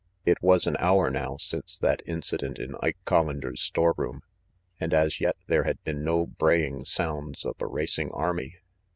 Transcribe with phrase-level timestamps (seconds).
[0.25, 4.23] It was an hour now since that incident in Ike Collander's storeroom,
[4.79, 8.57] and as yet there had been no braying sounds of a racing army.